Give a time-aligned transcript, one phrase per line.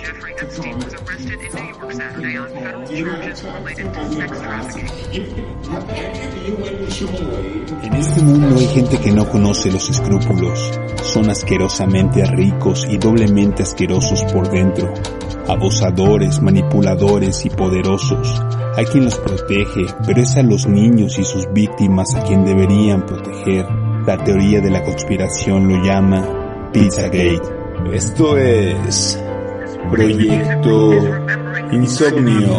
[0.00, 5.50] Jeffrey Epstein was arrested in New York Saturday on federal charges related to sex trafficking.
[7.82, 10.72] En este mundo hay gente que no conoce los escrúpulos.
[11.02, 14.92] Son asquerosamente ricos y doblemente asquerosos por dentro.
[15.46, 18.42] Abusadores, manipuladores y poderosos.
[18.76, 23.04] Hay quien los protege, pero es a los niños y sus víctimas a quien deberían
[23.04, 23.66] proteger.
[24.06, 27.40] La teoría de la conspiración lo llama Pizzagate.
[27.92, 29.18] Esto es
[29.88, 30.92] Proyecto
[31.72, 32.58] Insomnio.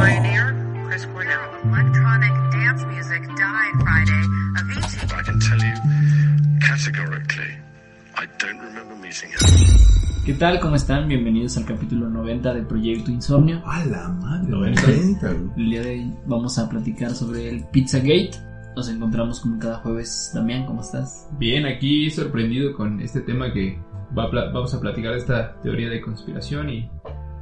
[10.25, 10.59] ¿Qué tal?
[10.59, 11.07] ¿Cómo están?
[11.07, 13.61] Bienvenidos al capítulo 90 de Proyecto Insomnio.
[13.65, 14.81] A la madre, 90.
[14.81, 15.49] 90, güey.
[15.57, 18.31] El día de hoy vamos a platicar sobre el Pizzagate.
[18.75, 20.31] Nos encontramos como cada jueves.
[20.33, 21.27] Damián, ¿cómo estás?
[21.37, 23.79] Bien, aquí sorprendido con este tema que
[24.17, 26.89] va a vamos a platicar de esta teoría de conspiración y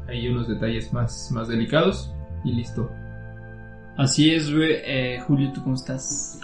[0.10, 2.92] hay unos detalles más, más delicados y listo.
[3.98, 4.72] Así es, güey.
[4.86, 6.40] Eh, Julio, ¿tú cómo estás?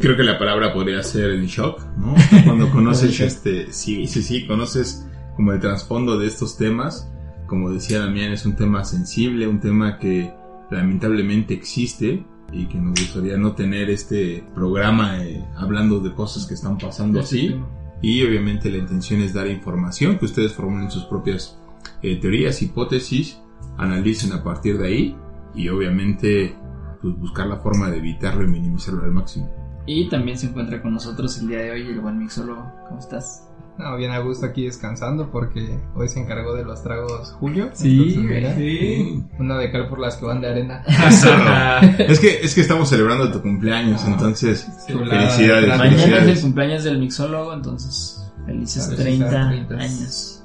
[0.00, 2.14] Creo que la palabra podría ser el shock, ¿no?
[2.44, 7.10] Cuando conoces este, sí, sí, sí, conoces como el trasfondo de estos temas.
[7.46, 10.34] Como decía Damián, es un tema sensible, un tema que
[10.70, 16.54] lamentablemente existe y que nos gustaría no tener este programa eh, hablando de cosas que
[16.54, 17.54] están pasando así.
[18.02, 21.58] Y obviamente la intención es dar información, que ustedes formulen sus propias
[22.02, 23.40] eh, teorías, hipótesis,
[23.78, 25.16] analicen a partir de ahí
[25.54, 26.56] y obviamente
[27.02, 29.50] pues, buscar la forma de evitarlo y minimizarlo al máximo.
[29.86, 32.64] Y también se encuentra con nosotros el día de hoy el buen mixólogo.
[32.88, 33.42] ¿Cómo estás?
[33.78, 37.68] No, bien a gusto aquí descansando porque hoy se encargó de los tragos Julio.
[37.74, 39.22] Sí, Entonces, mira, sí.
[39.38, 40.82] Una de cal por las que van de arena.
[41.98, 45.28] es que es que estamos celebrando tu cumpleaños, entonces Chulada.
[45.28, 46.40] felicidades, Mañana Mañana es el felicidades.
[46.42, 49.74] cumpleaños del mixólogo, entonces felices Felices 30 30.
[49.74, 50.42] años.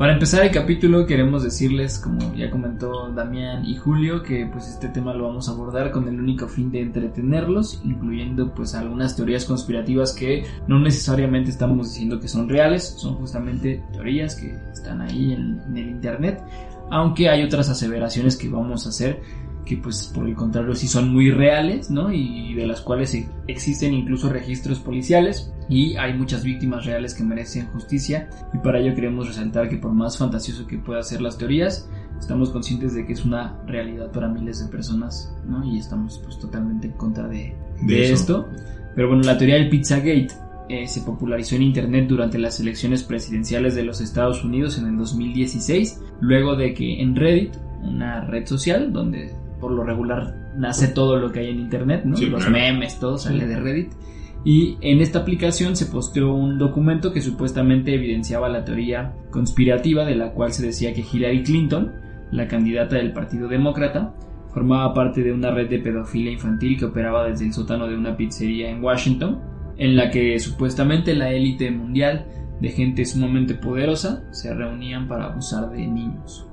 [0.00, 4.88] Para empezar el capítulo queremos decirles, como ya comentó Damián y Julio, que pues este
[4.88, 9.44] tema lo vamos a abordar con el único fin de entretenerlos, incluyendo pues algunas teorías
[9.44, 15.34] conspirativas que no necesariamente estamos diciendo que son reales, son justamente teorías que están ahí
[15.34, 16.42] en, en el internet,
[16.90, 19.20] aunque hay otras aseveraciones que vamos a hacer
[19.64, 22.12] que pues por el contrario sí son muy reales, ¿no?
[22.12, 27.22] Y de las cuales e- existen incluso registros policiales y hay muchas víctimas reales que
[27.22, 31.38] merecen justicia y para ello queremos resaltar que por más fantasioso que puedan ser las
[31.38, 31.88] teorías,
[32.18, 35.64] estamos conscientes de que es una realidad para miles de personas, ¿no?
[35.64, 38.48] Y estamos pues totalmente en contra de, De de esto.
[38.94, 40.28] Pero bueno, la teoría del Pizzagate
[40.68, 44.96] eh, se popularizó en Internet durante las elecciones presidenciales de los Estados Unidos en el
[44.96, 51.16] 2016, luego de que en Reddit, una red social donde por lo regular nace todo
[51.16, 52.16] lo que hay en Internet, ¿no?
[52.16, 52.52] Sí, los claro.
[52.52, 53.92] memes, todo sale de Reddit.
[54.44, 60.16] Y en esta aplicación se posteó un documento que supuestamente evidenciaba la teoría conspirativa de
[60.16, 61.92] la cual se decía que Hillary Clinton,
[62.32, 64.14] la candidata del Partido Demócrata,
[64.52, 68.16] formaba parte de una red de pedofilia infantil que operaba desde el sótano de una
[68.16, 69.40] pizzería en Washington,
[69.76, 72.26] en la que supuestamente la élite mundial
[72.60, 76.46] de gente sumamente poderosa se reunían para abusar de niños.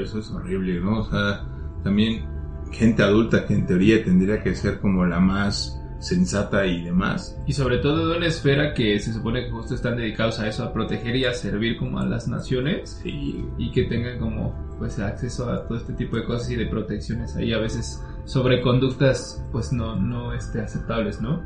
[0.00, 1.00] Eso es horrible, ¿no?
[1.00, 1.44] O sea,
[1.82, 2.24] también
[2.72, 7.38] gente adulta que en teoría tendría que ser como la más sensata y demás.
[7.46, 10.64] Y sobre todo de una esfera que se supone que justo están dedicados a eso,
[10.64, 14.98] a proteger y a servir como a las naciones Sí, y que tengan como pues
[14.98, 19.44] acceso a todo este tipo de cosas y de protecciones ahí a veces sobre conductas
[19.52, 21.40] pues no, no este, aceptables, ¿no?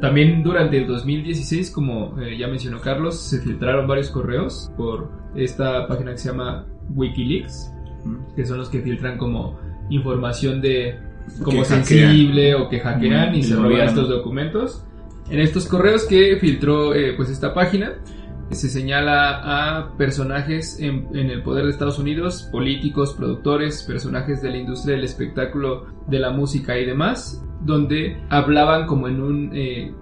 [0.00, 5.88] También durante el 2016, como eh, ya mencionó Carlos, se filtraron varios correos por esta
[5.88, 7.72] página que se llama Wikileaks,
[8.36, 9.58] que son los que filtran como
[9.90, 10.98] información de
[11.42, 14.84] como sensible o que hackean y El se roban estos documentos.
[15.30, 17.94] En estos correos que filtró eh, pues esta página
[18.50, 24.50] se señala a personajes en, en el poder de Estados Unidos, políticos, productores, personajes de
[24.50, 29.92] la industria del espectáculo, de la música y demás, donde hablaban como en un eh,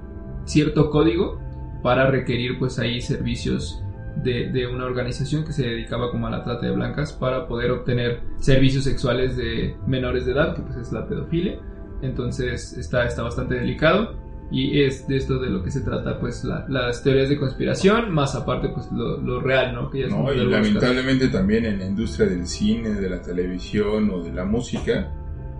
[0.44, 1.40] cierto código
[1.82, 3.82] para requerir pues ahí servicios
[4.22, 7.70] de, de una organización que se dedicaba como a la trata de blancas para poder
[7.70, 11.58] obtener servicios sexuales de menores de edad, que pues es la pedofilia.
[12.02, 14.24] Entonces está, está bastante delicado.
[14.48, 18.12] Y es de esto de lo que se trata, pues, la- las teorías de conspiración,
[18.14, 19.90] más aparte, pues, lo, lo real, ¿no?
[19.90, 20.46] Que ya No, y casos.
[20.52, 25.10] lamentablemente también en la industria del cine, de la televisión o de la música,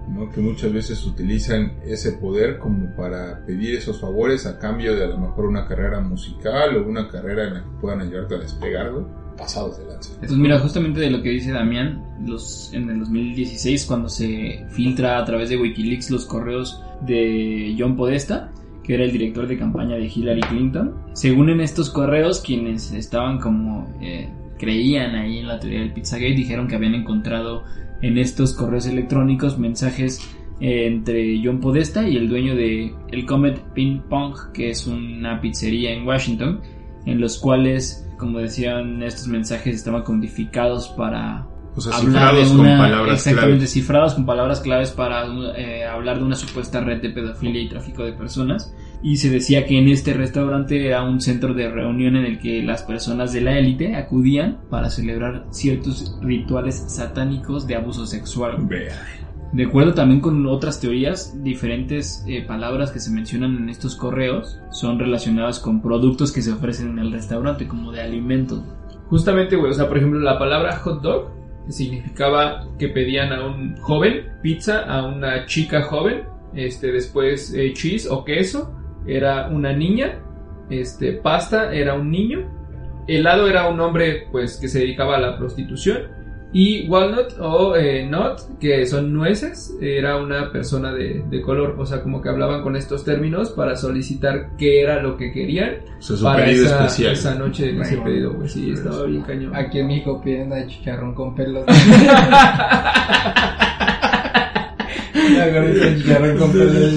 [0.09, 0.31] ¿no?
[0.31, 5.09] que muchas veces utilizan ese poder como para pedir esos favores a cambio de a
[5.09, 8.93] lo mejor una carrera musical o una carrera en la que puedan ayudarte a despegar,
[9.37, 10.13] pasados de lanza.
[10.19, 15.19] Pues mira, justamente de lo que dice Damián, los, en el 2016 cuando se filtra
[15.19, 18.51] a través de Wikileaks los correos de John Podesta,
[18.83, 23.39] que era el director de campaña de Hillary Clinton, según en estos correos quienes estaban
[23.39, 27.65] como eh, creían ahí en la teoría del Pizzagate dijeron que habían encontrado
[28.07, 30.21] en estos correos electrónicos mensajes
[30.61, 35.41] eh, entre John Podesta y el dueño de el Comet Ping Pong, que es una
[35.41, 36.61] pizzería en Washington,
[37.05, 42.57] en los cuales, como decían, estos mensajes estaban codificados para O sea, hablar de cifrados
[42.57, 45.27] con palabras exactamente cifrados con palabras claves para
[45.57, 49.67] eh, hablar de una supuesta red de pedofilia y tráfico de personas y se decía
[49.67, 53.41] que en este restaurante era un centro de reunión en el que las personas de
[53.41, 58.69] la élite acudían para celebrar ciertos rituales satánicos de abuso sexual.
[59.53, 64.61] De acuerdo también con otras teorías, diferentes eh, palabras que se mencionan en estos correos
[64.71, 68.63] son relacionadas con productos que se ofrecen en el restaurante, como de alimentos.
[69.09, 71.31] Justamente, güey, o sea, por ejemplo, la palabra hot dog
[71.69, 78.09] significaba que pedían a un joven pizza, a una chica joven, este, después eh, cheese
[78.11, 78.75] o queso,
[79.07, 80.19] era una niña,
[80.71, 82.51] este, pasta era un niño,
[83.07, 86.17] helado era un hombre, pues, que se dedicaba a la prostitución,
[86.53, 91.85] y walnut o eh, nut, que son nueces, era una persona de, de color, o
[91.85, 96.03] sea, como que hablaban con estos términos para solicitar qué era lo que querían O
[96.03, 97.13] sea, su para pedido esa, especial.
[97.13, 99.55] esa noche en ese pedido, güey, sí, estaba bien cañón.
[99.55, 101.65] Aquí en México piden a chicharrón con pelos.
[105.29, 106.95] Una gordita de chicharrón con pelos.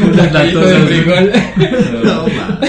[0.00, 0.88] Putas Taquito de lactosas.
[0.88, 1.32] frijol.
[2.04, 2.60] No, ma.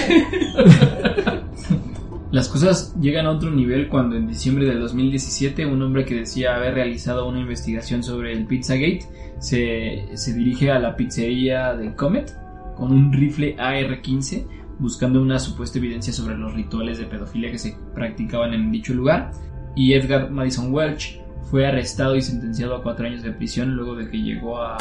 [2.32, 6.56] Las cosas llegan a otro nivel cuando en diciembre del 2017 un hombre que decía
[6.56, 9.06] haber realizado una investigación sobre el Pizzagate
[9.38, 12.36] se, se dirige a la pizzería del Comet
[12.76, 14.48] con un rifle AR-15
[14.80, 19.30] buscando una supuesta evidencia sobre los rituales de pedofilia que se practicaban en dicho lugar
[19.76, 21.20] y Edgar Madison Welch
[21.54, 24.80] fue arrestado y sentenciado a cuatro años de prisión luego de que llegó a, a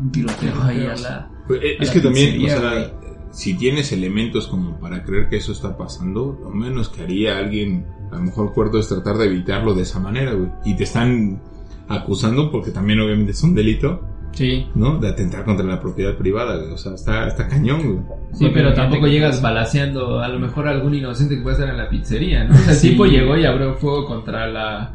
[0.00, 1.28] un, tiroteo ahí a la...
[1.48, 2.92] Pues, a es la que también, o sea, güey.
[3.32, 7.84] si tienes elementos como para creer que eso está pasando, lo menos que haría alguien,
[8.12, 10.48] a lo mejor cuarto es tratar de evitarlo de esa manera, güey.
[10.64, 11.42] Y te están
[11.88, 14.00] acusando porque también obviamente es un delito,
[14.30, 14.98] Sí, ¿no?
[14.98, 16.70] De atentar contra la propiedad privada, güey.
[16.70, 17.98] O sea, está, está cañón, güey.
[18.34, 21.78] Sí, pero tampoco llegas balaseando a lo mejor a algún inocente que puede estar en
[21.78, 22.54] la pizzería, ¿no?
[22.54, 22.90] O sea, el Sí.
[22.90, 24.94] tipo llegó y abrió fuego contra la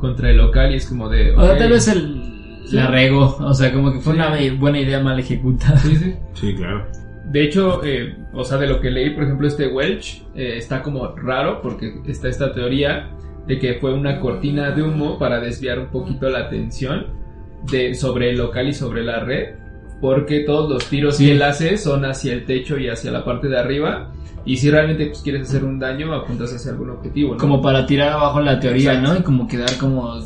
[0.00, 1.32] contra el local y es como de...
[1.36, 2.22] O sea, tal vez el,
[2.64, 2.76] Sí.
[2.76, 4.18] la regó, o sea, como que fue Sí.
[4.20, 5.76] una buena idea mal ejecutada.
[5.78, 6.14] Sí, sí.
[6.34, 6.86] Sí, claro.
[7.26, 10.82] De hecho, eh, o sea, de lo que leí, por ejemplo, este Welch eh, está
[10.82, 13.10] como raro porque está esta teoría
[13.46, 17.06] de que fue una cortina de humo para desviar un poquito la atención
[17.70, 19.54] de, sobre el local y sobre la red.
[20.00, 21.26] Porque todos los tiros Sí.
[21.26, 24.12] que él hace son hacia el techo y hacia la parte de arriba.
[24.46, 27.32] Y si realmente pues, quieres hacer un daño, apuntas hacia algún objetivo.
[27.34, 27.38] ¿no?
[27.38, 29.12] Como para tirar abajo la teoría, Exacto.
[29.14, 29.20] ¿no?
[29.20, 30.18] Y como quedar como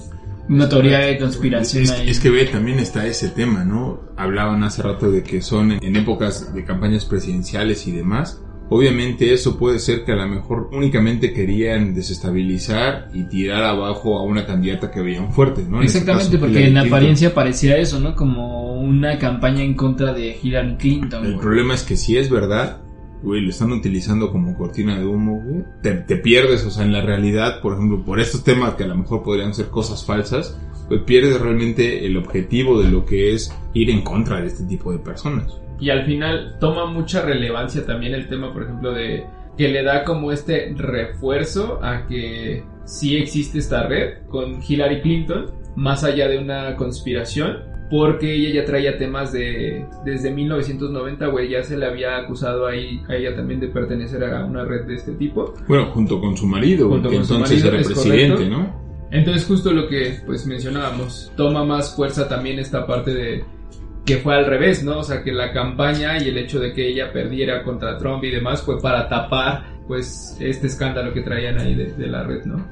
[0.48, 2.08] una teoría de conspiración Es, ahí.
[2.08, 4.00] es que ve, también está ese tema, ¿no?
[4.16, 8.40] Hablaban hace rato de que son en, en épocas de campañas presidenciales y demás.
[8.70, 14.22] Obviamente eso puede ser que a lo mejor únicamente querían desestabilizar y tirar abajo a
[14.22, 15.78] una candidata que veían fuerte, ¿no?
[15.78, 18.16] En este Exactamente, caso, porque en apariencia parecía eso, ¿no?
[18.16, 21.24] Como una campaña en contra de Hillary Clinton.
[21.24, 21.42] El güey.
[21.42, 22.80] problema es que si es verdad,
[23.22, 25.64] güey, lo están utilizando como cortina de humo, güey.
[25.82, 28.88] Te, te pierdes, o sea, en la realidad, por ejemplo, por estos temas que a
[28.88, 30.56] lo mejor podrían ser cosas falsas,
[30.88, 34.92] pues pierdes realmente el objetivo de lo que es ir en contra de este tipo
[34.92, 35.60] de personas.
[35.84, 39.26] Y al final toma mucha relevancia también el tema, por ejemplo, de
[39.58, 45.52] que le da como este refuerzo a que sí existe esta red con Hillary Clinton,
[45.76, 47.58] más allá de una conspiración,
[47.90, 53.02] porque ella ya traía temas de desde 1990, güey, ya se le había acusado ahí
[53.10, 55.52] a ella también de pertenecer a una red de este tipo.
[55.68, 58.56] Bueno, junto con su marido, Junto que con su entonces marido, era es presidente, correcto.
[58.56, 58.84] ¿no?
[59.10, 63.44] Entonces justo lo que pues mencionábamos, toma más fuerza también esta parte de
[64.04, 64.98] que fue al revés, ¿no?
[64.98, 68.30] O sea, que la campaña y el hecho de que ella perdiera contra Trump y
[68.30, 72.66] demás fue para tapar pues este escándalo que traían ahí de, la red, ¿no?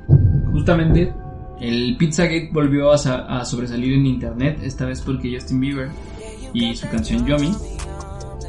[0.51, 1.13] Justamente,
[1.61, 5.89] el Pizzagate volvió a, sa- a sobresalir en internet, esta vez porque Justin Bieber
[6.55, 7.53] y su canción Yomi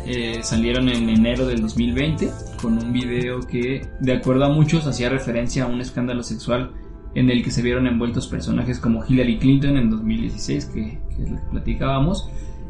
[0.06, 2.30] eh, salieron en enero del 2020
[2.62, 6.72] con un video que, de acuerdo a muchos, hacía referencia a un escándalo sexual
[7.16, 12.30] en el que se vieron envueltos personajes como Hillary Clinton en 2016, que, que platicábamos,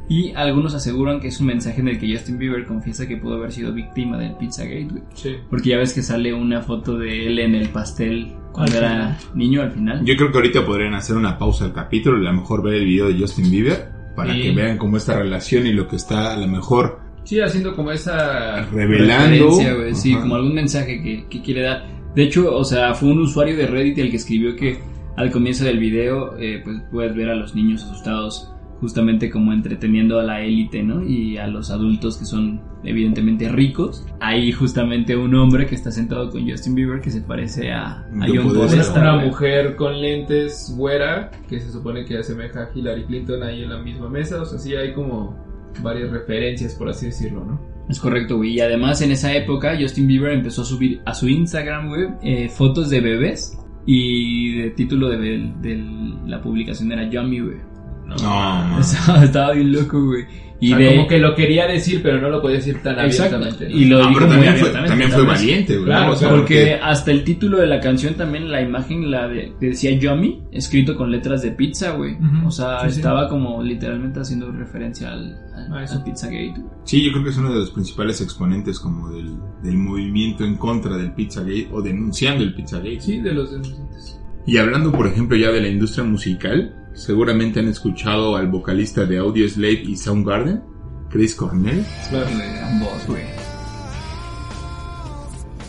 [0.09, 3.35] Y algunos aseguran que es un mensaje en el que Justin Bieber confiesa que pudo
[3.35, 5.03] haber sido víctima del Pizzagate, güey.
[5.13, 5.31] Sí.
[5.49, 9.17] Porque ya ves que sale una foto de él en el pastel cuando Al era
[9.33, 10.03] niño al final.
[10.05, 12.75] Yo creo que ahorita podrían hacer una pausa al capítulo y a lo mejor ver
[12.75, 14.41] el video de Justin Bieber para Sí.
[14.43, 17.89] que vean cómo esta relación y lo que está a lo mejor Sí, haciendo como
[17.91, 18.65] esa...
[18.65, 19.47] revelando.
[19.51, 21.85] güey, sí, como algún mensaje que, que quiere dar.
[22.13, 24.77] De hecho, o sea, fue un usuario de Reddit el que escribió que
[25.15, 28.52] al comienzo del video, eh, pues puedes ver a los niños asustados,
[28.83, 31.07] justamente como entreteniendo a la élite, ¿no?
[31.07, 34.05] Y a los adultos que son evidentemente ricos.
[34.19, 38.05] Hay justamente un hombre que está sentado con Justin Bieber que se parece a, a
[38.27, 38.99] John Podesta.
[38.99, 43.69] una mujer con lentes güera que se supone que asemeja a Hillary Clinton ahí en
[43.69, 44.41] la misma mesa.
[44.41, 45.33] O sea, sí hay como
[45.81, 47.61] varias referencias, por así decirlo, ¿no?
[47.87, 48.51] Es correcto, güey.
[48.51, 52.49] Y además en esa época Justin Bieber empezó a subir a su Instagram, güey, eh,
[52.49, 53.57] fotos de bebés.
[53.85, 55.17] Y de título de,
[55.61, 55.83] de
[56.25, 57.72] la publicación era Yummy, güey.
[58.05, 58.79] No, man.
[58.81, 60.25] Estaba, estaba bien loco, güey.
[60.59, 60.95] Y o sea, de...
[60.95, 63.35] como que lo quería decir, pero no lo podía decir tan Exacto.
[63.35, 63.69] abiertamente.
[63.73, 63.81] ¿no?
[63.81, 65.85] Y lo Ah, dijo pero muy también fue, abiertamente, también fue valiente, güey.
[65.87, 66.11] Claro, ¿no?
[66.11, 69.53] O sea, claro, Porque hasta el título de la canción también la imagen la de,
[69.59, 72.15] que decía Yummy, escrito con letras de pizza, güey.
[72.45, 72.95] O sea, Sí, sí.
[72.99, 75.95] estaba como literalmente haciendo referencia al, al, A eso.
[75.95, 76.53] al Pizzagate.
[76.55, 76.63] güey.
[76.85, 80.55] Sí, yo creo que es uno de los principales exponentes como del, del movimiento en
[80.55, 83.01] contra del Pizzagate o denunciando el Pizzagate.
[83.01, 84.17] Sí, de los denunciantes.
[84.45, 89.17] Y hablando, por ejemplo, ya de la industria musical, seguramente han escuchado al vocalista de
[89.17, 90.61] Audio Slave y Soundgarden,
[91.09, 91.85] Chris Cornell.
[92.09, 92.27] Claro.
[92.65, 93.23] Ambos, güey.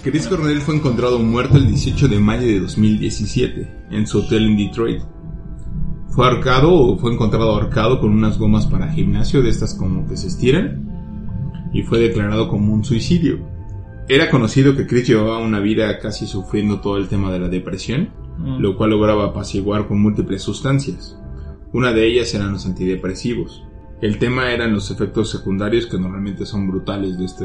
[0.03, 4.57] Chris Cornell fue encontrado muerto el 18 de mayo de 2017 en su hotel en
[4.59, 5.03] Detroit.
[6.09, 10.17] Fue ahorcado o fue encontrado ahorcado con unas gomas para gimnasio de estas como que
[10.17, 10.91] se estiran
[11.73, 13.49] y fue declarado como un suicidio.
[14.07, 18.11] Era conocido que Chris llevaba una vida casi sufriendo todo el tema de la depresión,
[18.39, 18.59] Mm.
[18.59, 21.17] lo cual lograba apaciguar con múltiples sustancias.
[21.73, 23.65] Una de ellas eran los antidepresivos.
[24.01, 27.45] El tema eran los efectos secundarios que normalmente son brutales de, este,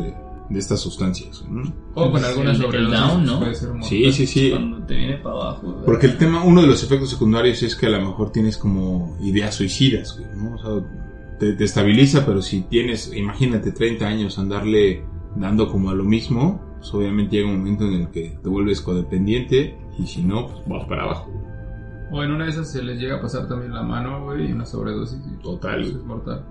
[0.49, 1.45] de estas sustancias.
[1.49, 1.73] ¿no?
[1.93, 3.39] O con algunas sobredosis, down, ¿no?
[3.39, 3.89] Puede ser mortal.
[3.89, 4.49] Sí, sí, sí.
[4.49, 5.81] Cuando te viene para abajo.
[5.85, 9.15] Porque el tema, uno de los efectos secundarios es que a lo mejor tienes como
[9.21, 10.55] ideas suicidas, güey, ¿no?
[10.55, 15.03] O sea, te, te estabiliza, pero si tienes, imagínate, 30 años andarle
[15.35, 18.81] dando como a lo mismo, pues obviamente llega un momento en el que te vuelves
[18.81, 21.31] codependiente y si no, pues vas para abajo.
[22.11, 24.51] O en una de esas se les llega a pasar también la mano, güey, y
[24.51, 25.19] una sobredosis.
[25.27, 25.81] y Total.
[25.81, 26.43] eso es mortal.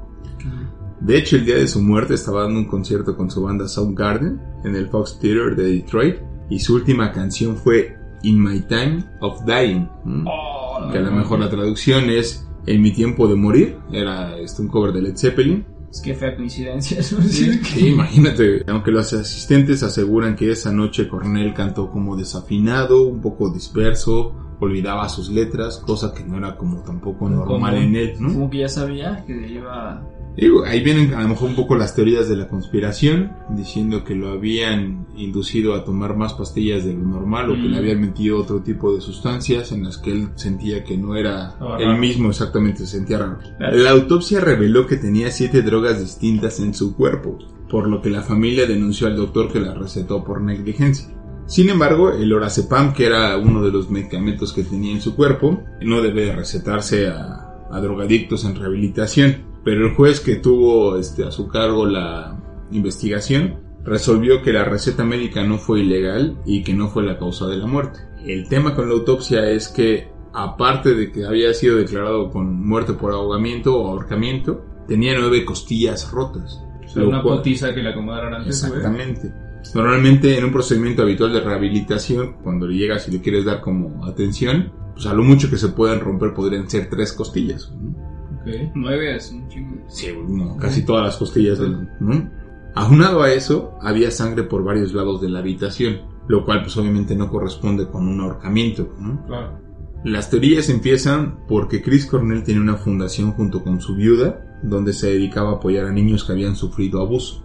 [1.00, 4.40] De hecho, el día de su muerte estaba dando un concierto con su banda Soundgarden
[4.64, 6.16] en el Fox Theater de Detroit
[6.50, 9.88] y su última canción fue In My Time of Dying.
[10.04, 10.30] ¿no?
[10.30, 13.78] Oh, que a lo mejor la traducción es En mi tiempo de morir.
[13.92, 15.64] Era este, un cover de Led Zeppelin.
[15.90, 16.98] Es que fea coincidencia.
[17.12, 17.22] ¿no?
[17.22, 18.64] Sí, imagínate.
[18.66, 25.08] Aunque los asistentes aseguran que esa noche Cornell cantó como desafinado, un poco disperso, olvidaba
[25.08, 27.88] sus letras, cosa que no era como tampoco normal Común.
[27.88, 28.32] en él, ¿no?
[28.32, 30.02] Como que ya sabía que iba...
[30.40, 34.14] Digo, ahí vienen a lo mejor un poco las teorías de la conspiración, diciendo que
[34.14, 37.70] lo habían inducido a tomar más pastillas de lo normal o que Mm.
[37.72, 41.48] le habían metido otro tipo de sustancias en las que él sentía que no era
[41.48, 41.98] Estaba él raro.
[41.98, 43.38] mismo exactamente, se sentía raro.
[43.58, 47.36] La autopsia reveló que tenía siete drogas distintas en su cuerpo,
[47.68, 51.08] por lo que la familia denunció al doctor que las recetó por negligencia.
[51.46, 55.64] Sin embargo, el orazepam, que era uno de los medicamentos que tenía en su cuerpo,
[55.82, 59.47] no debe de recetarse a, a drogadictos en rehabilitación.
[59.64, 62.38] Pero el juez que tuvo este, a su cargo la
[62.70, 67.46] investigación resolvió que la receta médica no fue ilegal y que no fue la causa
[67.46, 68.00] de la muerte.
[68.24, 72.92] El tema con la autopsia es que, aparte de que había sido declarado con muerte
[72.92, 76.62] por ahogamiento o ahorcamiento, tenía nueve costillas rotas.
[76.84, 78.62] O sea, una cual- potiza que le acomodaron antes.
[78.62, 79.32] Exactamente.
[79.74, 84.04] Normalmente en un procedimiento habitual de rehabilitación, cuando le llegas y le quieres dar como
[84.06, 87.70] atención, pues a lo mucho que se puedan romper podrían ser tres costillas.
[87.72, 88.07] ¿no?
[88.48, 88.70] Ok.
[88.74, 89.76] Nueve es un chingo.
[89.88, 91.88] Sí, no, casi todas las costillas del...
[92.00, 92.30] ¿no?
[92.74, 97.16] Aunado a eso, había sangre por varios lados de la habitación, lo cual pues obviamente
[97.16, 98.94] no corresponde con un ahorcamiento.
[98.98, 99.24] ¿no?
[99.26, 99.60] Claro.
[100.04, 105.10] Las teorías empiezan porque Chris Cornell tenía una fundación junto con su viuda, donde se
[105.10, 107.44] dedicaba a apoyar a niños que habían sufrido abuso,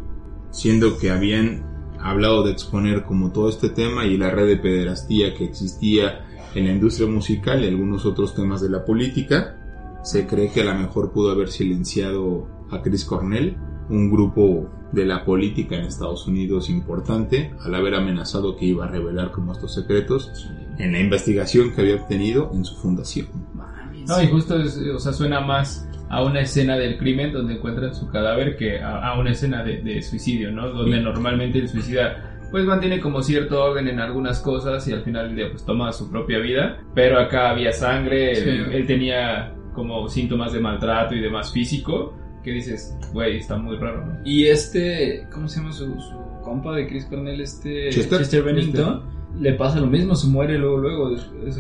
[0.52, 1.64] siendo que habían
[2.00, 6.66] hablado de exponer como todo este tema y la red de pederastía que existía en
[6.66, 9.58] la industria musical y algunos otros temas de la política.
[10.04, 13.58] Se cree que a lo mejor pudo haber silenciado a Chris Cornell,
[13.90, 18.88] un grupo de la política en Estados Unidos importante, al haber amenazado que iba a
[18.90, 20.32] revelar como estos secretos
[20.78, 23.28] en la investigación que había obtenido en su fundación.
[23.54, 24.08] Mames.
[24.08, 27.96] No, y justo, es, o sea, suena más a una escena del crimen donde encuentran
[27.96, 30.70] su cadáver que a, a una escena de, de suicidio, ¿no?
[30.70, 31.04] Donde Sí.
[31.04, 35.36] normalmente el suicida pues mantiene como cierto orden en algunas cosas y al final del
[35.38, 38.48] día pues toma su propia vida, pero acá había sangre, Sí.
[38.48, 42.14] él, él tenía como síntomas de maltrato y demás físico,
[42.44, 44.20] que dices, güey, está muy raro, ¿no?
[44.26, 47.42] Y este, ¿cómo se llama su, su compa de Chris Cornell?
[47.42, 48.44] Este Chester.
[48.44, 49.14] Bennington.
[49.40, 51.18] Le pasa lo mismo, se muere luego, luego.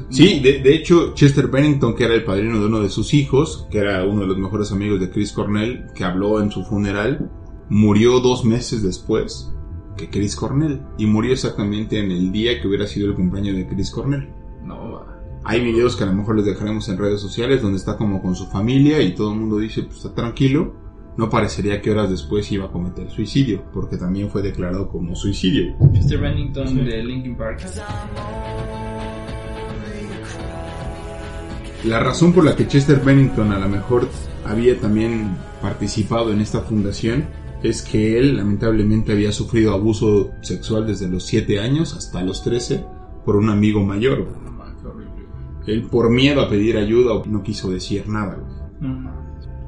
[0.10, 3.68] Sí, de, de hecho, Chester Bennington, que era el padrino de uno de sus hijos,
[3.72, 7.32] que era uno de los mejores amigos de Chris Cornell, que habló en su funeral,
[7.70, 9.52] murió dos meses después
[9.98, 10.82] que Chris Cornell.
[11.00, 14.30] Y murió exactamente en el día que hubiera sido el cumpleaños de Chris Cornell.
[14.64, 15.13] No, va.
[15.46, 18.34] Hay videos que a lo mejor les dejaremos en redes sociales donde está como con
[18.34, 20.74] su familia y todo el mundo dice, pues está tranquilo.
[21.18, 25.76] No parecería que horas después iba a cometer suicidio, porque también fue declarado como suicidio.
[25.92, 27.62] Chester Bennington de Linkin Park.
[31.84, 34.08] La razón por la que Chester Bennington a lo mejor
[34.46, 37.26] había también participado en esta fundación
[37.62, 42.86] es que él lamentablemente había sufrido abuso sexual desde los 7 años hasta los 13
[43.26, 44.53] por un amigo mayor.
[45.68, 48.38] Él por miedo a pedir ayuda no quiso decir nada.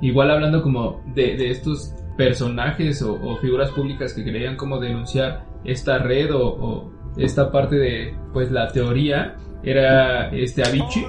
[0.02, 5.98] Igual hablando como de, de estos personajes o, figuras públicas que querían como denunciar esta
[6.00, 11.06] red o, esta parte de pues la teoría era este Avicii.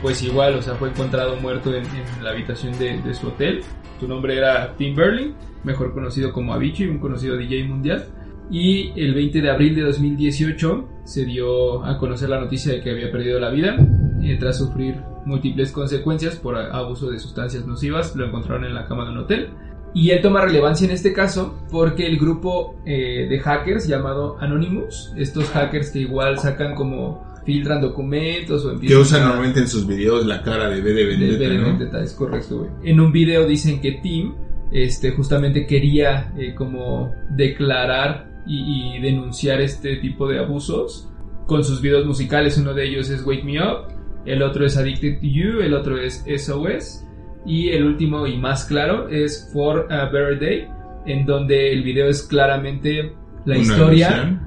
[0.00, 3.60] Pues igual o sea fue encontrado muerto en, en la habitación de, de su hotel.
[4.00, 5.34] Su nombre era Tim Berling
[5.64, 8.06] mejor conocido como Avicii un conocido DJ mundial
[8.50, 12.90] y el 20 de abril de 2018 se dio a conocer la noticia de que
[12.90, 13.76] había perdido la vida
[14.22, 18.14] eh, tras sufrir múltiples consecuencias por abuso de sustancias nocivas.
[18.16, 19.48] Lo encontraron en la cama de un hotel.
[19.94, 25.12] Y él toma relevancia en este caso porque el grupo eh, de hackers llamado Anonymous,
[25.16, 29.68] estos hackers que igual sacan como filtran documentos o Que empiezan usan a- normalmente en
[29.68, 31.64] sus videos la cara de B de de Vendetta, de ¿no?
[31.66, 32.70] Vendetta, es correcto, güey.
[32.84, 34.34] En un video dicen que Tim
[34.70, 41.10] este, justamente quería eh, como declarar y, y denunciar este tipo de abusos
[41.46, 42.58] con sus videos musicales.
[42.58, 43.88] Uno de ellos es Wake Me Up,
[44.24, 47.04] el otro es Addicted to You, el otro es SOS
[47.46, 50.68] y el último y más claro es For a Better Day,
[51.06, 54.42] en donde el video es claramente la Una historia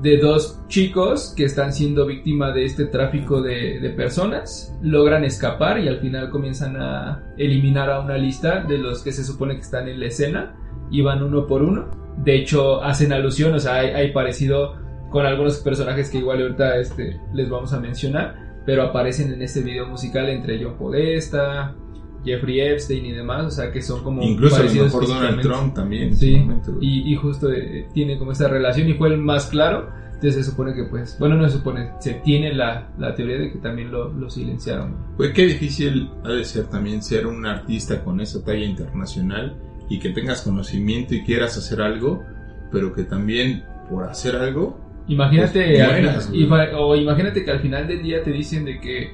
[0.00, 5.80] de dos chicos que están siendo víctima de este tráfico de, de personas, logran escapar
[5.80, 9.62] y al final comienzan a eliminar a una lista de los que se supone que
[9.62, 10.54] están en la escena
[10.90, 11.86] y van uno por uno.
[12.16, 14.76] De hecho, hacen alusión, o sea, hay, hay parecido
[15.10, 18.34] con algunos personajes que igual ahorita este, les vamos a mencionar,
[18.66, 21.74] pero aparecen en este video musical entre John Podesta,
[22.24, 25.42] Jeffrey Epstein y demás, o sea, que son como Incluso parecidos mejor Donald.
[25.42, 26.16] Trump también.
[26.16, 29.88] Sí, momento, y, y justo eh, tiene como esta relación y fue el más claro.
[30.14, 33.52] Entonces se supone que pues, bueno, no se supone, se tiene la, la teoría de
[33.52, 34.96] que también lo, lo silenciaron.
[35.18, 39.54] Güey, qué difícil ha de ser también ser un artista con esa talla internacional
[39.88, 42.22] y que tengas conocimiento y quieras hacer algo,
[42.72, 48.02] pero que también por hacer algo Imagínate, Pues, mueras, o imagínate que al final del
[48.02, 49.10] día te dicen de que,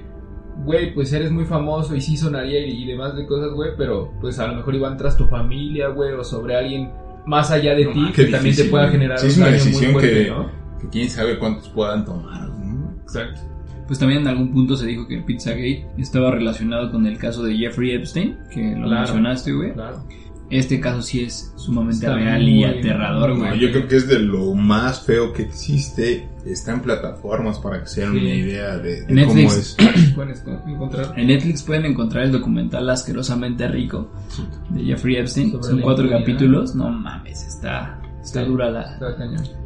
[0.64, 4.12] güey, pues eres muy famoso y sí sonaría y, y demás de cosas, güey, pero
[4.20, 6.90] pues a lo mejor iban tras tu familia, güey, o sobre alguien
[7.26, 9.50] más allá de No, ti que también te difícil, pueda generar Sí, es un una
[9.50, 10.50] daño muy decisión fuerte, que- ¿no?
[10.80, 12.48] que quién sabe cuántos puedan tomar.
[12.50, 12.94] ¿no?
[13.02, 13.40] Exacto.
[13.88, 17.42] Pues también en algún punto se dijo que el Pizzagate estaba relacionado con el caso
[17.42, 19.00] de Jeffrey Epstein, que lo Claro.
[19.00, 19.72] mencionaste, güey.
[19.72, 20.04] Claro.
[20.50, 23.60] Este caso sí es sumamente Está real muy- y aterrador, No, güey.
[23.60, 26.28] yo creo que es de lo más feo que existe.
[26.44, 28.18] Está en plataformas para que se den Sí.
[28.18, 29.76] una idea de, de Netflix.
[29.78, 30.10] cómo es.
[30.16, 31.12] Puedes encontrar.
[31.16, 34.10] En Netflix pueden encontrar el documental Asquerosamente Rico
[34.70, 35.52] de Jeffrey Epstein.
[35.52, 36.74] Sobre Son cuatro capítulos.
[36.74, 38.48] No mames, está, está Sí.
[38.48, 39.14] dura la, Está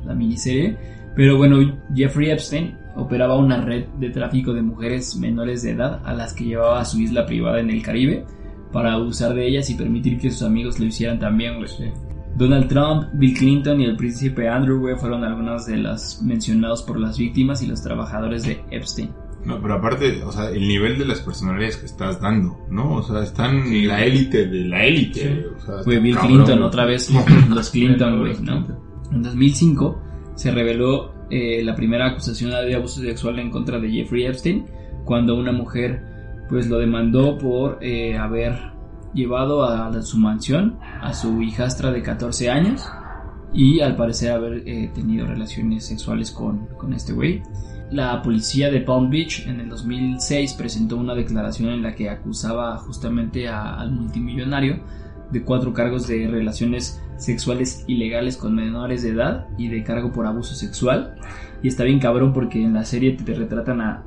[0.04, 0.76] la miniserie.
[1.16, 1.58] Pero bueno,
[1.94, 6.44] Jeffrey Epstein operaba una red de tráfico de mujeres menores de edad a las que
[6.44, 8.26] llevaba a su isla privada en el Caribe
[8.74, 11.68] para abusar de ellas y permitir que sus amigos lo hicieran también, güey.
[11.68, 11.84] Sí.
[12.34, 16.98] Donald Trump, Bill Clinton y el príncipe Andrew, güey, fueron algunas de las mencionados por
[16.98, 19.10] las víctimas y los trabajadores de Epstein.
[19.44, 22.94] No, pero aparte, o sea, el nivel de las personalidades que estás dando, ¿no?
[22.94, 25.20] O sea, están en la élite de la élite.
[25.20, 25.46] Sí.
[25.56, 26.66] O sea, Fue está Bill cabrón, Clinton, güey.
[26.66, 27.10] otra vez
[27.48, 28.66] los Clinton, güey, ¿no?
[29.12, 30.02] En 2005
[30.34, 34.66] se reveló eh, la primera acusación de abuso sexual en contra de Jeffrey Epstein
[35.04, 36.13] cuando una mujer
[36.48, 38.72] pues lo demandó por eh, haber
[39.14, 42.84] llevado a su mansión a su hijastra de 14 años
[43.52, 47.42] y al parecer haber eh, tenido relaciones sexuales con, con este güey.
[47.90, 52.76] La policía de Palm Beach en el 2006 presentó una declaración en la que acusaba
[52.78, 54.82] justamente al multimillonario
[55.30, 60.26] de cuatro cargos de relaciones sexuales ilegales con menores de edad y de cargo por
[60.26, 61.14] abuso sexual.
[61.62, 64.04] Y está bien cabrón porque en la serie te retratan a...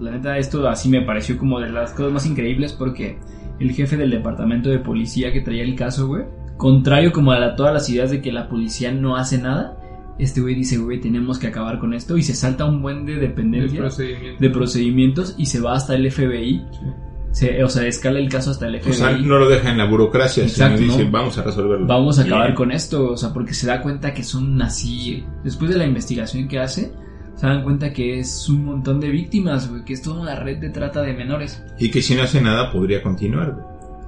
[0.00, 3.18] La neta, esto así me pareció como de las cosas más increíbles porque
[3.58, 6.24] el jefe del departamento de policía que traía el caso, güey,
[6.56, 9.76] contrario como a la- todas las ideas de que la policía no hace nada,
[10.18, 13.16] este güey dice, güey, tenemos que acabar con esto y se salta un buen de
[13.16, 14.40] dependencia procedimiento.
[14.40, 16.86] de procedimientos y se va hasta el FBI Sí.
[17.32, 18.90] se, o sea, escala el caso hasta el FBI.
[18.90, 21.10] O sea, no lo deja en la burocracia, Exacto, sino dice, ¿no?
[21.10, 21.86] vamos a resolverlo.
[21.86, 22.56] Vamos a acabar Bien.
[22.56, 25.24] con esto, o sea, porque se da cuenta que son así.
[25.44, 26.92] Después de la investigación que hace,
[27.40, 30.58] se dan cuenta que es un montón de víctimas, güey, que es toda una red
[30.58, 31.64] de trata de menores.
[31.78, 33.64] Y que si no hace nada podría continuar, güey.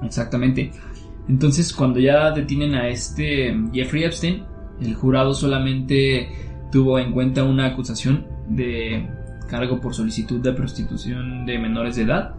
[0.07, 0.71] Exactamente.
[1.31, 4.45] Entonces, cuando ya detienen a este Jeffrey Epstein,
[4.83, 6.29] el jurado solamente
[6.71, 9.09] tuvo en cuenta una acusación de
[9.49, 12.35] cargo por solicitud de prostitución de menores de edad.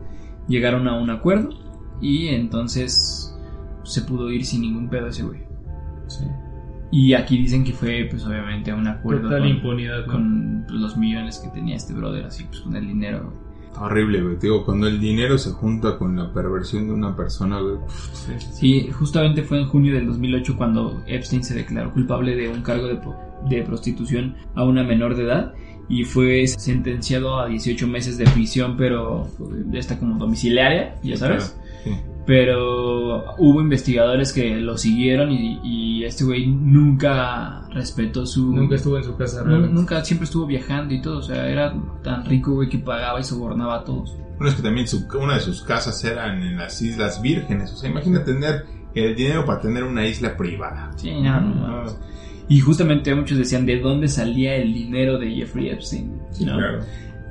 [0.47, 1.49] Llegaron a un acuerdo
[2.01, 3.36] y entonces
[3.82, 5.41] se pudo ir sin ningún pedo ese güey.
[6.93, 10.13] Y aquí dicen que fue, pues obviamente, un acuerdo Total con, impunidad, ¿no?
[10.13, 13.23] con pues, los millones que tenía este brother, así pues con el dinero.
[13.23, 13.84] güey.
[13.84, 14.36] Horrible, güey.
[14.38, 17.77] Te digo, cuando el dinero se junta con la perversión de una persona, güey.
[17.88, 22.62] pff, Sí, justamente fue en junio del 2008 cuando Epstein se declaró culpable de un
[22.62, 22.99] cargo de,
[23.49, 25.56] de prostitución a una menor de edad
[25.89, 31.58] y fue sentenciado a 18 meses de prisión, pero de esta como domiciliaria, ya sabes.
[31.84, 31.89] Sí.
[32.25, 38.53] Pero hubo investigadores que lo siguieron y, y este güey nunca respetó su...
[38.55, 39.73] Nunca estuvo en su casa realmente.
[39.75, 43.23] nunca, siempre estuvo viajando y todo, o sea, era tan rico, güey, que pagaba y
[43.23, 44.17] sobornaba a todos.
[44.38, 47.73] Bueno, es que también su- una de sus casas eran en las Islas Vírgenes.
[47.73, 50.91] O sea, imagina tener el dinero para tener una isla privada.
[50.95, 52.13] Sí, no, no, no.
[52.47, 56.19] Y justamente muchos decían de dónde salía el dinero de Jeffrey Epstein.
[56.31, 56.57] Sí, ¿no?
[56.57, 56.79] claro.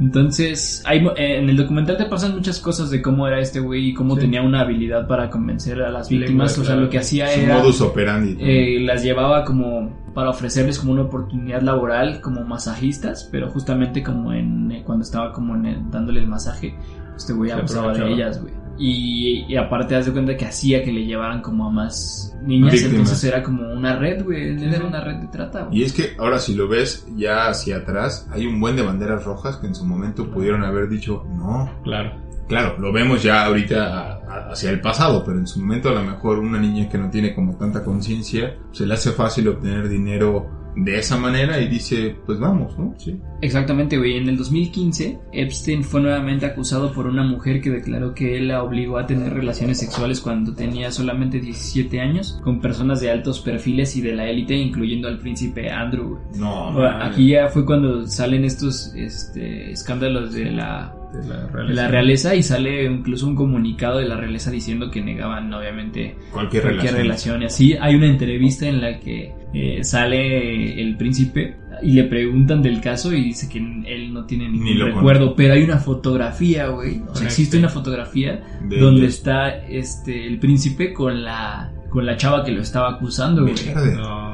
[0.00, 3.61] Entonces, hay, mo- eh, en el documental te pasan muchas cosas de cómo era este
[3.61, 4.22] güey y cómo Sí.
[4.22, 6.59] tenía una habilidad para convencer a las víctimas.
[6.59, 7.59] O sea, lo que hacía Su era...
[7.59, 8.37] modus operandi.
[8.40, 14.33] eh, las llevaba como para ofrecerles como una oportunidad laboral como masajistas, pero justamente como
[14.33, 16.74] en eh, cuando estaba como en el- dándole el masaje,
[17.16, 18.55] este güey abusaba de ellas, güey.
[18.85, 22.73] Y, y aparte das de cuenta que hacía que le llevaran como a más niñas,
[22.73, 22.99] Víctimas.
[22.99, 25.79] entonces era como una red, güey, era una red de trata, güey.
[25.79, 29.25] Y es que ahora si lo ves ya hacia atrás, hay un buen de banderas
[29.25, 32.21] rojas que en su momento pudieron haber dicho, no, Claro.
[32.49, 36.40] Claro, lo vemos ya ahorita hacia el pasado, pero en su momento a lo mejor
[36.40, 40.99] una niña que no tiene como tanta conciencia, se le hace fácil obtener dinero de
[40.99, 42.95] esa manera y dice, pues vamos, ¿no?
[42.99, 43.19] Sí.
[43.41, 44.17] Exactamente, güey.
[44.17, 48.63] En el 2015, Epstein fue nuevamente acusado por una mujer que declaró que él la
[48.63, 53.97] obligó a tener relaciones sexuales cuando tenía solamente 17 años con personas de altos perfiles
[53.97, 56.19] y de la élite, incluyendo al príncipe Andrew.
[56.37, 57.05] No, madre.
[57.05, 61.75] Aquí ya fue cuando salen estos este, escándalos de la, De la realeza.
[61.83, 66.62] la realeza y sale incluso un comunicado de la realeza diciendo que negaban, obviamente, cualquier,
[66.62, 67.40] cualquier relación.
[67.40, 67.42] relación.
[67.42, 72.62] Y así hay una entrevista en la que eh, sale el príncipe y le preguntan
[72.62, 75.35] del caso y dice que él no tiene ningún Ni recuerdo, conoce.
[75.37, 77.03] pero hay una fotografía, güey.
[77.09, 79.14] O sea, existe una fotografía De donde ellos.
[79.14, 83.55] está este el príncipe con la con la chava que lo estaba acusando, güey.
[83.96, 84.32] No.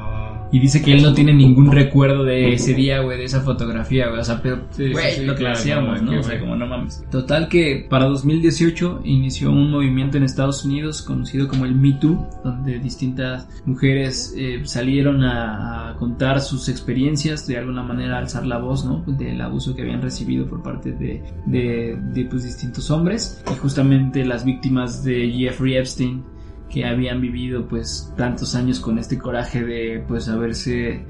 [0.51, 4.07] Y dice que él no tiene ningún recuerdo de ese día, güey, de esa fotografía,
[4.07, 4.19] güey.
[4.19, 7.03] O sea, pero, güey, sí, lo que claro, hacíamos, no, O sea, como no mames.
[7.11, 12.27] Total que para 2018 inició un movimiento en Estados Unidos conocido como el Me Too,
[12.43, 18.57] donde distintas mujeres eh, salieron a, a contar sus experiencias, de alguna manera alzar la
[18.57, 19.03] voz, ¿no?
[19.05, 23.43] Del abuso que habían recibido por parte de, de, de, pues, distintos hombres.
[23.51, 26.23] Y justamente las víctimas de Jeffrey Epstein
[26.69, 31.03] que habían vivido pues tantos años con este coraje de pues haberse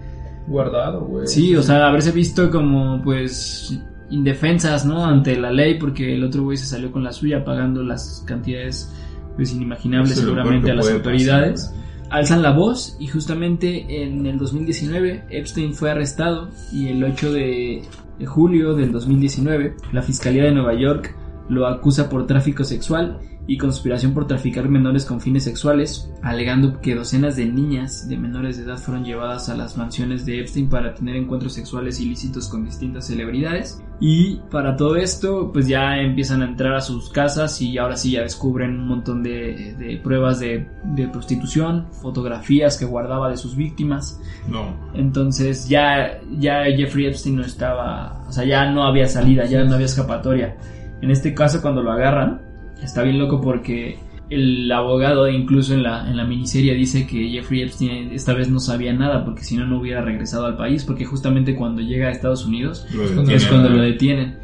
[0.47, 1.27] Guardado, güey.
[1.27, 6.43] sí o sea haberse visto como pues indefensas no ante la ley porque el otro
[6.43, 8.91] güey se salió con la suya pagando las cantidades
[9.35, 11.65] pues inimaginables Eso seguramente a las autoridades.
[11.65, 17.31] pasar, alzan la voz y justamente en el 2019 Epstein fue arrestado y el 8
[17.33, 17.83] de,
[18.17, 21.15] de julio del 2019 la Fiscalía de Nueva York
[21.49, 26.93] lo acusa por tráfico sexual y conspiración por traficar menores con fines sexuales, alegando que
[26.93, 30.93] docenas de niñas de menores de edad fueron llevadas a las mansiones de Epstein para
[30.93, 33.83] tener encuentros sexuales ilícitos con distintas celebridades.
[33.99, 38.11] Y para todo esto, pues ya empiezan a entrar a sus casas y ahora sí
[38.11, 43.55] ya descubren un montón de, de pruebas de, de prostitución, fotografías que guardaba de sus
[43.55, 44.21] víctimas.
[44.47, 44.75] No.
[44.93, 49.73] Entonces ya, ya Jeffrey Epstein no estaba, o sea, ya no había salida, ya no
[49.73, 50.55] había escapatoria.
[51.01, 52.48] En este caso, cuando lo agarran,
[52.81, 53.97] está bien loco porque
[54.29, 58.59] el abogado, incluso en la, en la miniserie, dice que Jeffrey Epstein esta vez no
[58.59, 60.85] sabía nada porque si no, no hubiera regresado al país.
[60.85, 64.37] Porque justamente cuando llega a Estados Unidos Lo es cuando lo detienen.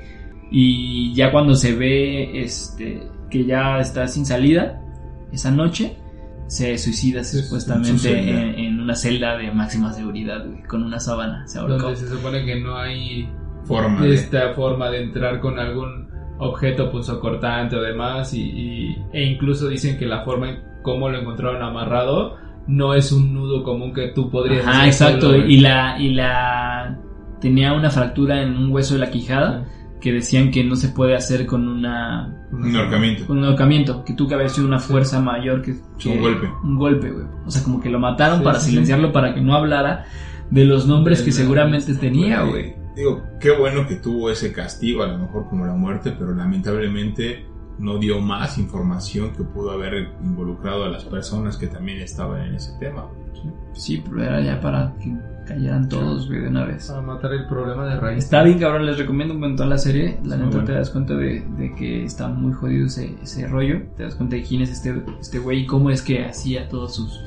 [0.51, 4.81] Y ya cuando se ve este, que ya está sin salida,
[5.31, 5.97] esa noche
[6.47, 8.19] se suicida Sí, supuestamente
[8.65, 11.47] en una celda de máxima seguridad, güey, con una sábana.
[11.47, 11.77] Se ahorcó.
[11.77, 13.27] Donde se supone que no hay
[13.65, 14.13] Forma de...
[14.13, 16.04] esta forma de entrar con algún
[16.37, 21.17] objeto punzocortante o demás y, y- e incluso dicen que la forma en cómo lo
[21.19, 22.35] encontraron amarrado
[22.67, 25.27] no es un nudo común que tú podrías hacer exacto.
[25.31, 26.97] solo, y la, y la
[27.39, 29.65] tenía una fractura en un hueso de la quijada
[30.01, 33.25] que decían que no se puede hacer con una Un ahorcamiento.
[33.27, 36.49] con un ahorcamiento, que tú que habías sido una fuerza mayor que, que- Un golpe.
[36.63, 37.25] un golpe, güey.
[37.45, 40.05] O sea, como que lo mataron Sí, para sí, silenciarlo para que no hablara
[40.51, 42.75] de los nombres De que seguramente tenía, güey.
[42.95, 47.45] Digo, qué bueno que tuvo ese castigo, a lo mejor como la muerte, pero lamentablemente
[47.77, 52.55] no dio más información que pudo haber involucrado a las personas que también estaban en
[52.55, 53.07] ese tema.
[53.73, 55.13] Sí, pero era ya para que
[55.45, 56.87] cayeran todos, güey, de una vez.
[56.87, 58.23] Para matar el problema de raíz.
[58.23, 60.19] Está bien, cabrón, les recomiendo un montón la serie.
[60.23, 60.65] La neta bueno.
[60.65, 63.83] te das cuenta de, de que está muy jodido ese, ese rollo.
[63.97, 66.95] Te das cuenta de quién es este este güey y cómo es que hacía todas
[66.95, 67.21] sus,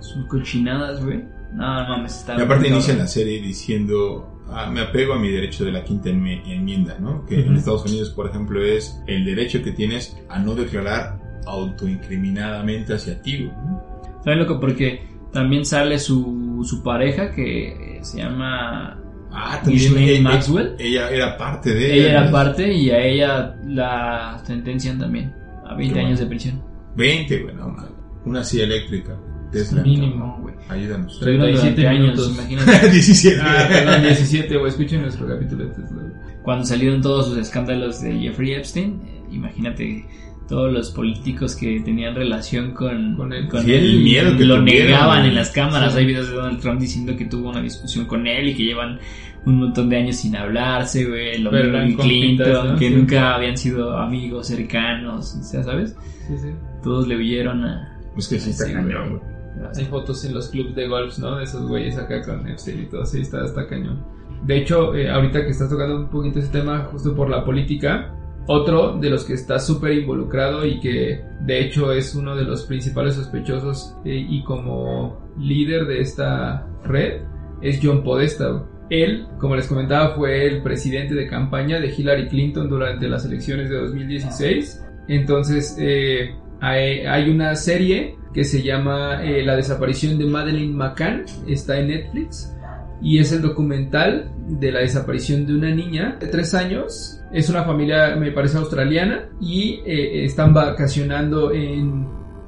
[0.00, 1.24] sus cochinadas, güey.
[1.52, 5.30] No, no mames, está Y aparte inicia la serie diciendo, ah, me apego a mi
[5.30, 7.24] derecho de la quinta enmi- enmienda, ¿no?
[7.26, 7.56] Que en.
[7.56, 13.44] Estados Unidos, por ejemplo, es el derecho que tienes a no declarar autoincriminadamente hacia ti,
[13.44, 13.82] ¿no?
[14.24, 19.00] Bien loco porque también sale su, su pareja que se llama...
[19.30, 20.74] Ah, ella- Maxwell.
[20.78, 22.32] Ella era parte de Ella era ¿no?
[22.32, 25.32] parte y a ella la sentencian también
[25.66, 26.20] a 20 Qué años bueno.
[26.24, 26.62] de prisión.
[26.96, 27.88] 20, güey, no, man.
[28.24, 29.16] Una silla eléctrica.
[29.52, 29.82] Tesla.
[29.82, 30.45] Mínimo.
[30.68, 31.20] Ayúdanos.
[31.20, 32.30] 37 Durante minutos.
[32.34, 32.88] imagínate.
[32.90, 33.40] 17.
[33.42, 34.68] Ah, perdón, 17, güey.
[34.70, 36.02] Escuchen nuestro capítulo de Tesla.
[36.42, 40.04] Cuando salieron todos sus escándalos de Jeffrey Epstein, eh, imagínate
[40.48, 43.48] todos los políticos que tenían relación con, Con él.
[43.64, 45.92] Sí, el miedo que lo tuvieron, negaban en las cámaras.
[45.92, 45.98] Sí.
[46.00, 49.00] Hay videos de Donald Trump diciendo que tuvo una discusión con él y que llevan
[49.44, 51.38] un montón de años sin hablarse, güey.
[51.38, 52.78] Lo mismo Bill Clinton, compitas, ¿no?
[52.78, 52.94] que Sí.
[52.94, 55.96] nunca habían sido amigos cercanos, o sea, ¿sabes?
[56.28, 56.48] Sí, sí.
[56.82, 57.98] Todos le huyeron a...
[58.16, 59.35] Es que sí está cañón, güey.
[59.76, 61.36] Hay fotos en los clubs de golf, ¿no?
[61.36, 63.04] De esos güeyes acá con Epstein y todo.
[63.06, 64.04] Sí, está, está cañón.
[64.44, 68.14] De hecho, eh, ahorita que estás tocando un poquito ese tema, justo por la política,
[68.46, 72.64] otro de los que está súper involucrado y que de hecho es uno de los
[72.64, 77.22] principales sospechosos eh, y como líder de esta red
[77.60, 78.64] es John Podesta.
[78.88, 83.68] Él, como les comentaba, fue el presidente de campaña de Hillary Clinton durante las elecciones
[83.68, 84.84] de 2016.
[85.08, 91.78] Entonces, eh, hay, una serie que se llama eh, La desaparición de Madeleine McCann, está
[91.78, 92.54] en Netflix,
[93.02, 97.20] y es el documental de la desaparición de una niña de tres años.
[97.32, 102.06] Es una familia, me parece, australiana, y eh, están vacacionando en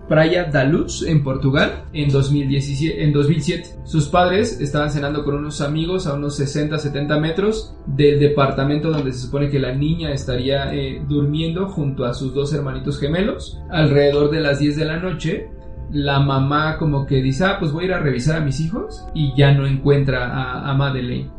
[0.09, 3.81] Praia da Luz, en Portugal, en 2017, en 2007.
[3.85, 9.21] Sus padres estaban cenando con unos amigos a unos 60-70 metros del departamento donde se
[9.21, 13.61] supone que la niña estaría eh, durmiendo junto a sus dos hermanitos gemelos.
[13.71, 15.51] Alrededor de las 10 de la noche,
[15.90, 19.07] la mamá como que dice, ah, pues voy a ir a revisar a mis hijos
[19.14, 21.31] y ya no encuentra a, a Madeleine.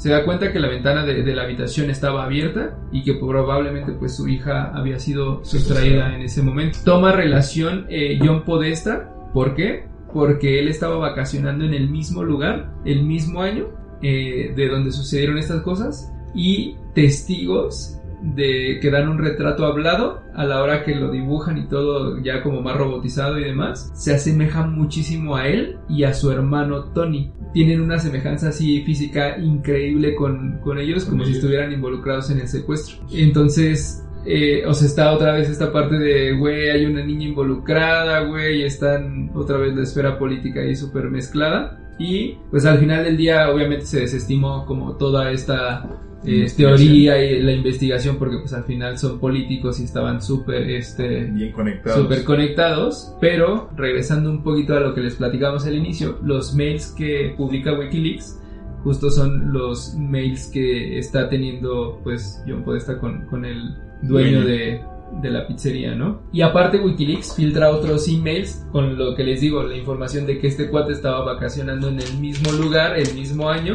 [0.00, 4.16] Se da cuenta que la ventana de, la habitación estaba abierta y que probablemente pues
[4.16, 6.78] su hija había sido sustraída en ese momento.
[6.86, 9.84] Toma relación eh, John Podesta, ¿por qué?
[10.10, 13.66] Porque él estaba vacacionando en el mismo lugar, el mismo año
[14.00, 20.44] eh, de donde sucedieron estas cosas y testigos de que dan un retrato hablado a
[20.44, 24.66] la hora que lo dibujan y todo ya como más robotizado y demás, se asemeja
[24.66, 27.32] muchísimo a él y a su hermano Tony.
[27.52, 32.48] Tienen una semejanza así física increíble con, con ellos, como si estuvieran involucrados en el
[32.48, 33.04] secuestro.
[33.12, 38.20] Entonces, eh, o sea, está otra vez esta parte de, güey, hay una niña involucrada,
[38.20, 41.78] güey, y están otra vez la esfera política ahí súper mezclada.
[41.98, 45.86] Y pues al final del día obviamente se desestimó como toda esta
[46.24, 51.24] eh, teoría y la investigación porque pues al final son políticos y estaban súper este
[51.24, 52.02] Bien conectados.
[52.02, 56.94] súper conectados, pero regresando un poquito a lo que les platicamos al inicio, los mails
[56.96, 58.38] que publica Wikileaks
[58.84, 64.44] justo son los mails que está teniendo pues John Podesta con, con el dueño Dueño.
[64.46, 64.80] de,
[65.22, 66.22] de la pizzería, ¿no?
[66.32, 70.46] Y aparte Wikileaks filtra otros emails con lo que les digo, la información de que
[70.48, 73.74] este cuate estaba vacacionando en el mismo lugar, el mismo año.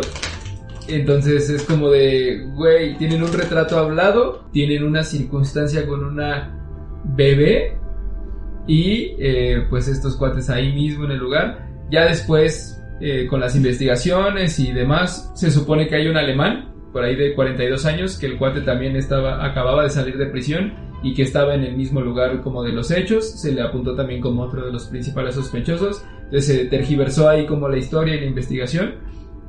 [0.87, 6.55] Entonces es como de, güey, tienen un retrato hablado, tienen una circunstancia con una
[7.03, 7.77] bebé
[8.67, 11.67] y eh, pues estos cuates ahí mismo en el lugar.
[11.89, 17.03] Ya después, eh, con las investigaciones y demás, se supone que hay un alemán, por
[17.03, 21.13] ahí de 42 años, que el cuate también estaba, acababa de salir de prisión y
[21.13, 23.29] que estaba en el mismo lugar como de los hechos.
[23.39, 26.03] Se le apuntó también como otro de los principales sospechosos.
[26.23, 28.95] Entonces se tergiversó ahí como la historia y la investigación.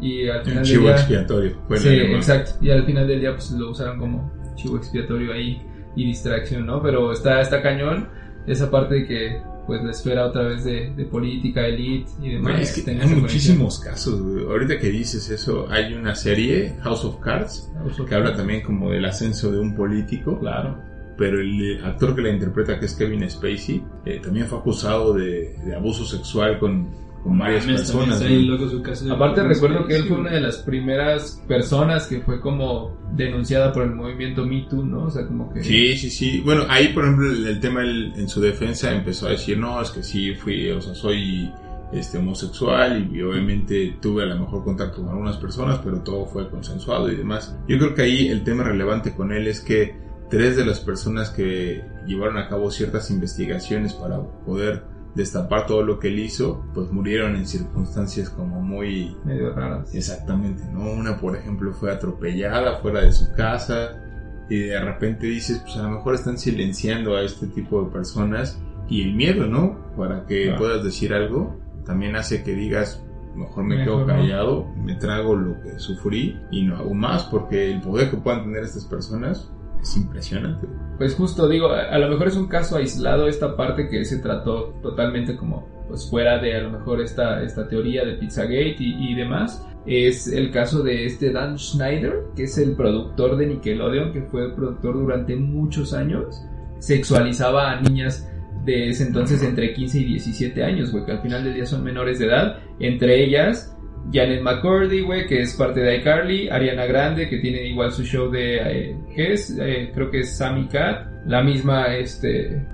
[0.01, 0.93] Y al El final del chivo día...
[0.93, 1.63] expiatorio.
[1.69, 2.51] Fue el Sí, exacto.
[2.61, 5.63] Y al final del día pues lo usaron como chivo expiatorio ahí
[5.95, 6.83] y distracción, ¿no?
[6.83, 8.09] Pero está, está cañón
[8.47, 12.61] esa parte de que pues la esfera otra vez de, de política, elite y demás.
[12.61, 14.45] Es que hay muchísimos casos, güey.
[14.45, 18.07] Ahorita que dices eso, hay una serie, House of Cards, conexión.
[18.07, 20.39] que habla también como del ascenso de un político.
[20.39, 20.79] Claro.
[21.19, 25.57] Pero el actor que la interpreta, que es Kevin Spacey, eh, también fue acusado de,
[25.65, 26.89] de abuso sexual con,
[27.27, 28.21] con varias Mames, también personas.
[28.21, 28.53] está ahí ¿no?
[28.53, 32.21] loco su caso de Aparte recuerdo que él fue una de las primeras personas que
[32.21, 35.05] fue como denunciada por el movimiento Me Too, ¿no?
[35.05, 35.65] O sea, como que...
[35.65, 36.41] Sí, sí, sí.
[36.45, 39.91] Bueno, ahí, por ejemplo, el, el tema en su defensa empezó a decir, no, es
[39.91, 41.51] que sí, fui, o sea, soy
[41.93, 46.49] este homosexual y, obviamente tuve a lo mejor contacto con algunas personas, pero todo fue
[46.49, 47.57] consensuado y demás.
[47.69, 49.95] Yo creo que ahí el tema relevante con él es que
[50.31, 54.83] tres de las personas que llevaron a cabo ciertas investigaciones para poder
[55.16, 59.92] destapar todo lo que él hizo, pues murieron en circunstancias como muy medio raras.
[59.94, 60.92] Exactamente, ¿no?
[60.92, 64.02] Una, por ejemplo, fue atropellada fuera de su casa
[64.48, 68.61] y de repente dices, pues a lo mejor están silenciando a este tipo de personas
[68.88, 69.79] y el miedo, ¿no?
[69.96, 70.59] Para que Claro.
[70.59, 73.02] puedas decir algo, también hace que digas,
[73.35, 74.07] mejor me quedo no.
[74.07, 78.44] callado, me trago lo que sufrí y no hago más porque el poder que puedan
[78.44, 79.50] tener estas personas
[79.81, 80.67] es impresionante.
[80.99, 84.75] Pues justo digo, a, lo mejor es un caso aislado esta parte que se trató
[84.83, 89.15] totalmente como pues fuera de a lo mejor esta, esta teoría de Pizzagate y, y
[89.15, 89.65] demás.
[89.87, 94.53] Es el caso de este Dan Schneider, que es el productor de Nickelodeon, que fue
[94.53, 96.43] productor durante muchos años.
[96.81, 98.29] Sexualizaba a niñas
[98.65, 101.85] de ese entonces entre 15 y 17 años, güey, que al final del día son
[101.85, 102.59] menores de edad.
[102.81, 103.76] Entre ellas,
[104.12, 108.31] Janet McCurdy, güey, que es parte de iCarly, Ariana Grande, que tiene igual su show
[108.31, 109.57] de, eh, ¿qué es?
[109.59, 112.64] Eh, creo que es Sammy Cat, la misma, este,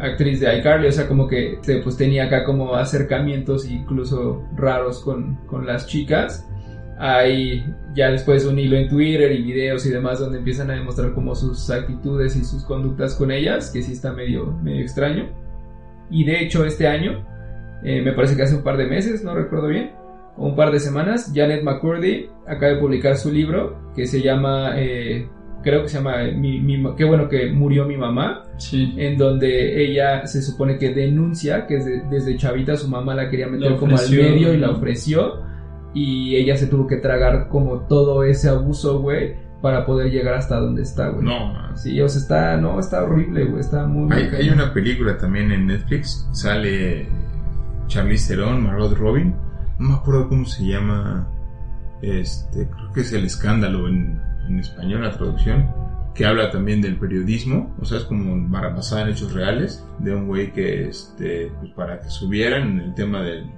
[0.00, 5.36] actriz de iCarly, o sea, como que, pues tenía acá como acercamientos incluso raros con,
[5.46, 6.46] con las chicas.
[6.98, 11.12] Hay ya después un hilo en Twitter y videos y demás donde empiezan a demostrar
[11.14, 15.28] como sus actitudes y sus conductas con ellas, que sí está medio, medio extraño.
[16.10, 17.24] Y de hecho este año,
[17.82, 19.92] eh, me parece que hace un par de meses, no recuerdo bien,
[20.40, 25.28] un par de semanas, Janet McCurdy acaba de publicar su libro que se llama, eh,
[25.62, 28.94] creo que se llama, eh, mi, mi- qué bueno que murió mi mamá, Sí.
[28.96, 33.46] en donde ella se supone que denuncia que desde, desde chavita su mamá la quería
[33.48, 35.42] meter La como al medio y la ofreció
[35.94, 40.58] y ella se tuvo que tragar como todo ese abuso, güey, para poder llegar hasta
[40.58, 41.22] donde está, güey.
[41.24, 41.52] No.
[41.76, 44.10] Sí, o sea, está, no, está horrible, güey, está muy...
[44.14, 47.06] Hay, hay una película también en Netflix, sale
[47.88, 49.34] Charlize Theron, Margot Robin,
[49.80, 51.26] no me acuerdo cómo se llama,
[52.02, 55.68] este, creo que es El Escándalo en, en español la traducción,
[56.14, 60.14] que habla también del periodismo, o sea, es como bar- basada en hechos reales, de
[60.14, 63.50] un güey que, este, pues para que subieran en el tema del-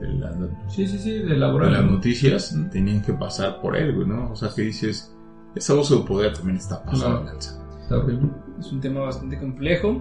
[0.00, 1.72] de, la- de Sí, sí, sí, de laboral.
[1.72, 4.30] las noticias, tenían que pasar por él, güey, ¿no?
[4.30, 5.12] O sea, que dices,
[5.56, 7.18] ese abuso de poder también está pasando.
[7.20, 7.24] No.
[7.24, 7.60] de lanza.
[7.82, 8.28] Está horrible.
[8.60, 10.00] Es un tema bastante complejo.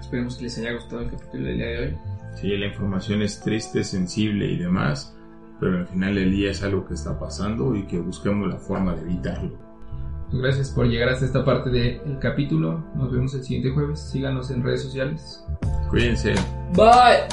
[0.00, 1.96] Esperemos que les haya gustado el capítulo del día de hoy.
[2.34, 5.16] Sí, la información es triste, sensible y demás,
[5.58, 8.94] pero al final del día es algo que está pasando y que busquemos la forma
[8.94, 9.70] de evitarlo.
[10.32, 12.84] Gracias por llegar hasta esta parte del capítulo.
[12.94, 14.00] Nos vemos el siguiente jueves.
[14.00, 15.44] Síganos en redes sociales.
[15.88, 16.34] Cuídense.
[16.74, 17.26] Bye.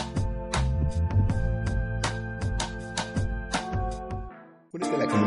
[4.71, 5.26] Únete a la comunidad